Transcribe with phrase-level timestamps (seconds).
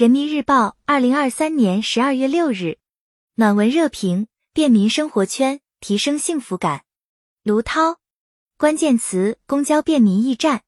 [0.00, 2.78] 人民日报，二零二三年十二月六日，
[3.34, 6.84] 暖文热评：便民生活圈，提升幸福感。
[7.42, 7.98] 卢涛，
[8.56, 10.62] 关键词：公交便民驿站。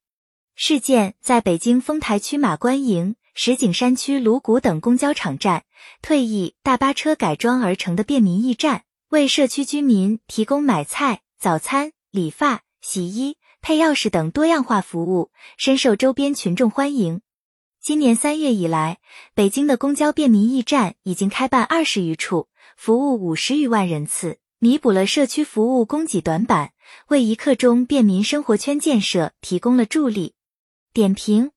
[0.54, 5.64] 事件在北京丰台区马关营、石景山区芦谷等公交场站，
[6.03, 17.23] 退役大巴车改装而成的便民驿站，为社区居民提供买菜、早餐、理发、洗衣、配钥匙等多样化服务，深受周边群众欢迎。
[17.83, 18.98] 今年三月以来，
[19.34, 22.46] 北京的公交便民驿站已经开办二十余处，
[22.77, 26.70] 服务五十余万人次，弥补了社区服务供给短板，
[27.08, 30.34] 为一刻钟便民生活圈建设提供了助力。
[30.92, 31.50] 点评：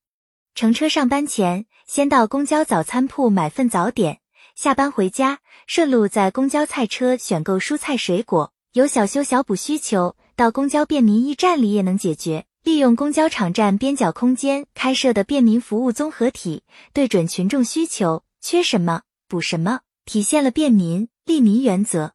[0.56, 4.16] 乘车上班前，先到公交早餐铺买份早点；
[4.56, 8.52] 下班回家，顺路在公交菜车选购蔬菜水果。
[8.74, 12.48] 有小修小补需求，到公交便民驿站里也能解决。
[12.66, 22.14] 利用公交场站边角空间开设的便民服务综合体，对准群众需求，缺什么补什么，体现了便民利民原则。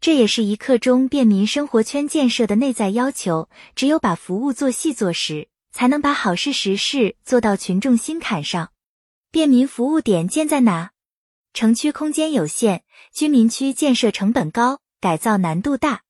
[0.00, 3.50] 这也是一刻钟便民生活圈建设的内在要求。
[3.76, 8.70] 只有把服务做细做实，才能把好事实事做到群众心坎上。
[9.30, 10.92] 便民服务点建在哪？
[11.52, 16.00] 城区空间有限，居民区建设成本高，改造难度大。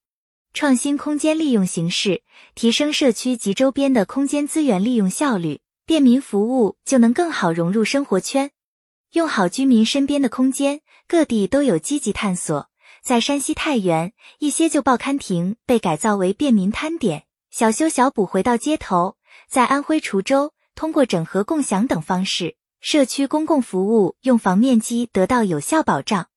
[0.54, 2.22] 创新空间利用形式，
[2.54, 8.50] 提升社区及周边的空间资源利用效率，便民服务就能更好融入生活圈。
[9.12, 12.68] 用好居民身边的空间，各地都有积极探索。
[13.02, 19.16] 在山西太原，一些旧报刊亭被改造为便民摊点，小修小补回到街头。
[19.48, 26.28] 在安徽滁州，通过整合共享等方式，社区公共服务用房面积得到有效保障。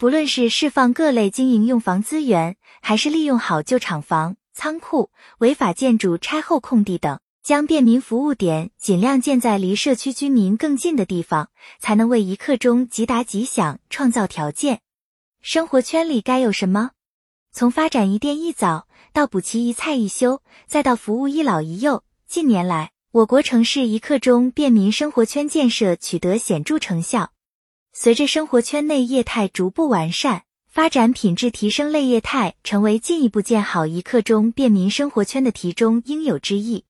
[0.00, 14.80] 不论是释放各类经营用房资源，还是利用好旧厂房、仓库、违法建筑拆后空地等，将便民服务点尽量建在离社区居民更近的地方，才能为一刻钟即达即享创造条件。
[15.42, 16.92] 生活圈里该有什么？
[17.52, 27.32] 从发展一店一早，到补齐一菜一休，再到服务一老一幼，近年来，我国城市一刻钟便民生活圈建设取得显著成效。
[27.92, 36.84] 随着生活圈内业态逐步完善，发展品质提升类业态成为进一步建好一刻钟便民生活圈的题中应有之义。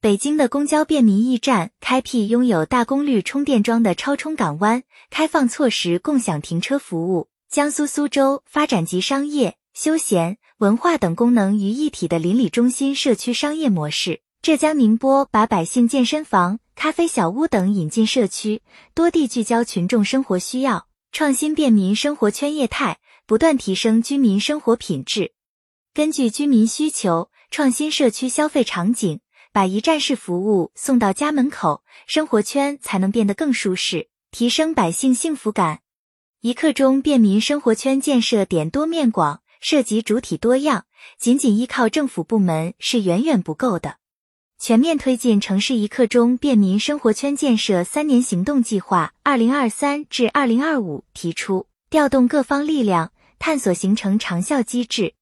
[0.00, 7.28] 北京的公交便民驿站开辟拥有大功率充电桩的超充港湾，开放错时共享停车服务。
[7.50, 14.20] 江苏苏州发展集商业、休闲、文化等功能于一体的邻里中心社区商业模式。
[14.42, 16.60] 浙江宁波把百姓健身房。
[16.76, 18.60] 咖啡小屋等引进社区，
[18.94, 25.32] 多地聚焦群众生活需要，创新便民生活圈业态，不断提升居民生活品质。
[25.94, 29.20] 根据居民需求，创新社区消费场景，
[29.52, 35.80] 把一站式服务送到家门口，生活圈才能变得更舒适，提升百姓幸福感。
[36.42, 40.84] 一刻钟便民生活圈建设点多面广，涉及主体多样，
[41.18, 43.96] 仅仅依靠政府部门是远远不够的。
[44.58, 55.12] 全面推进城市一刻钟便民生活圈建设三年行动计划（二零二三至二零二五）提出，调动各方力量，探索形成长效机制。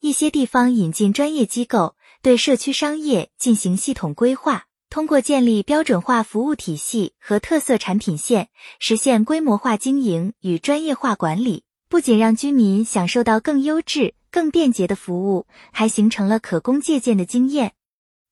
[0.00, 11.64] 一些地方引进专业机构，对社区商业进行系统规划，通过建立标准化服务体系和特色产品线，实现规模化经营与专业化管理。
[11.88, 17.72] 不仅让居民享受到更优质、更便捷的服务，还形成了可供借鉴的经验。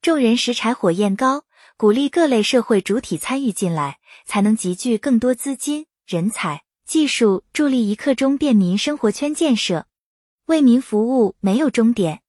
[0.02, 1.44] 众人拾柴火焰高，
[1.76, 9.86] 鼓励各类社会主体参与进来，才能集聚更多资金、人才、技术，助力一刻钟便民生活圈建设。
[10.46, 12.22] 为民服务没有终点，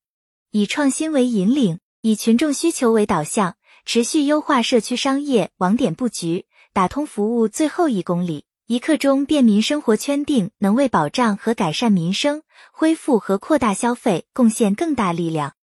[0.51, 8.45] 以创新为引领，以群众需求为导向，持续优化社区商业网点布局，打通服务最后一公里。
[8.67, 15.55] 一刻钟便民生活圈定能为保障和改善民生、恢复和扩大消费贡献更大力量。